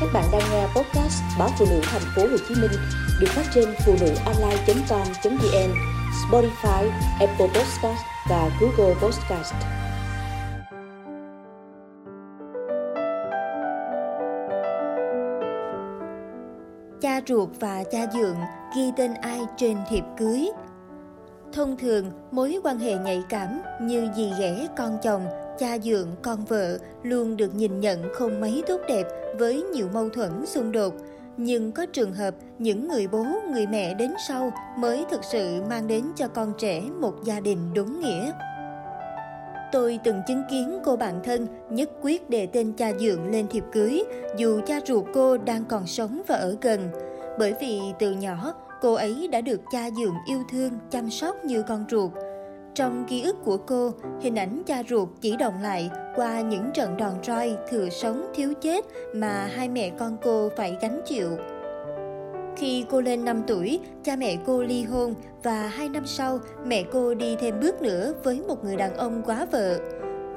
[0.00, 2.70] Các bạn đang nghe podcast báo phụ nữ thành phố Hồ Chí Minh
[3.20, 5.74] được phát trên phụ nữ online.com.vn,
[6.30, 9.54] Spotify, Apple Podcast và Google Podcast.
[17.00, 18.36] Cha ruột và cha dượng
[18.76, 20.50] ghi tên ai trên thiệp cưới.
[21.56, 25.26] Thông thường, mối quan hệ nhạy cảm như dì ghẻ con chồng,
[25.58, 29.06] cha dượng con vợ luôn được nhìn nhận không mấy tốt đẹp
[29.38, 30.94] với nhiều mâu thuẫn xung đột.
[31.36, 35.86] Nhưng có trường hợp những người bố, người mẹ đến sau mới thực sự mang
[35.86, 38.32] đến cho con trẻ một gia đình đúng nghĩa.
[39.72, 43.64] Tôi từng chứng kiến cô bạn thân nhất quyết đề tên cha dượng lên thiệp
[43.72, 44.02] cưới,
[44.36, 46.90] dù cha ruột cô đang còn sống và ở gần.
[47.38, 51.62] Bởi vì từ nhỏ, cô ấy đã được cha dượng yêu thương, chăm sóc như
[51.62, 52.10] con ruột.
[52.74, 56.96] Trong ký ức của cô, hình ảnh cha ruột chỉ động lại qua những trận
[56.96, 61.28] đòn roi thừa sống thiếu chết mà hai mẹ con cô phải gánh chịu.
[62.56, 66.82] Khi cô lên 5 tuổi, cha mẹ cô ly hôn và hai năm sau, mẹ
[66.92, 69.78] cô đi thêm bước nữa với một người đàn ông quá vợ.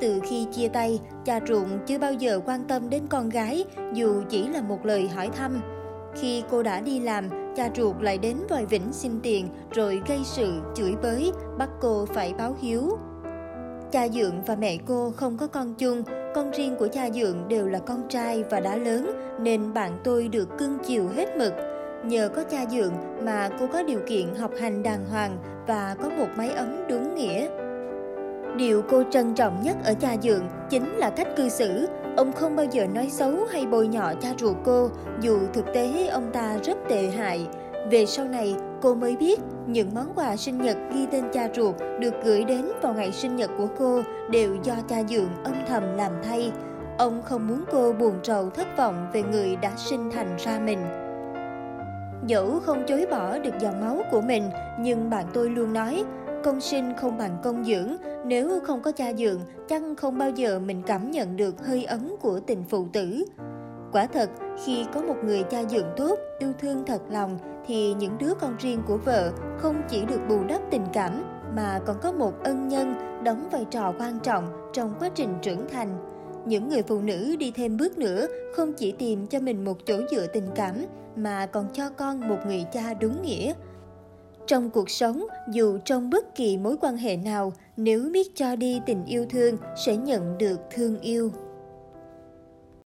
[0.00, 4.22] Từ khi chia tay, cha ruộng chưa bao giờ quan tâm đến con gái, dù
[4.28, 5.60] chỉ là một lời hỏi thăm.
[6.16, 10.20] Khi cô đã đi làm, cha ruột lại đến vòi vĩnh xin tiền rồi gây
[10.24, 12.98] sự, chửi bới, bắt cô phải báo hiếu.
[13.90, 16.02] Cha Dượng và mẹ cô không có con chung,
[16.34, 20.28] con riêng của cha Dượng đều là con trai và đã lớn nên bạn tôi
[20.28, 21.52] được cưng chiều hết mực.
[22.04, 22.92] Nhờ có cha Dượng
[23.24, 27.14] mà cô có điều kiện học hành đàng hoàng và có một mái ấm đúng
[27.14, 27.63] nghĩa.
[28.56, 31.88] Điều cô trân trọng nhất ở cha Dượng chính là cách cư xử.
[32.16, 34.88] Ông không bao giờ nói xấu hay bôi nhọ cha ruột cô,
[35.20, 37.46] dù thực tế ông ta rất tệ hại.
[37.90, 41.74] Về sau này, cô mới biết những món quà sinh nhật ghi tên cha ruột
[42.00, 45.82] được gửi đến vào ngày sinh nhật của cô đều do cha Dượng âm thầm
[45.96, 46.52] làm thay.
[46.98, 50.78] Ông không muốn cô buồn rầu thất vọng về người đã sinh thành ra mình.
[52.26, 56.04] Dẫu không chối bỏ được dòng máu của mình, nhưng bạn tôi luôn nói,
[56.44, 57.96] công sinh không bằng công dưỡng,
[58.26, 62.16] nếu không có cha dượng, chắc không bao giờ mình cảm nhận được hơi ấm
[62.20, 63.24] của tình phụ tử.
[63.92, 64.30] Quả thật,
[64.64, 68.56] khi có một người cha dượng tốt, yêu thương thật lòng, thì những đứa con
[68.58, 71.24] riêng của vợ không chỉ được bù đắp tình cảm,
[71.56, 72.94] mà còn có một ân nhân
[73.24, 75.88] đóng vai trò quan trọng trong quá trình trưởng thành.
[76.46, 80.00] Những người phụ nữ đi thêm bước nữa không chỉ tìm cho mình một chỗ
[80.10, 80.84] dựa tình cảm,
[81.16, 83.52] mà còn cho con một người cha đúng nghĩa.
[84.46, 88.80] Trong cuộc sống, dù trong bất kỳ mối quan hệ nào, nếu biết cho đi
[88.86, 89.56] tình yêu thương
[89.86, 91.30] sẽ nhận được thương yêu.